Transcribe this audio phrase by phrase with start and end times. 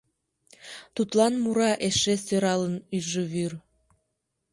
[0.95, 3.53] Тудлан мура эше сӧралын ӱжӱвӱр